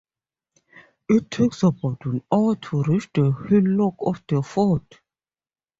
It 1.09 1.29
takes 1.29 1.61
about 1.61 2.03
an 2.07 2.23
hour 2.31 2.55
to 2.55 2.81
reach 2.81 3.07
the 3.13 3.33
hillock 3.47 3.97
of 3.99 4.23
the 4.27 4.41
fort. 4.41 4.99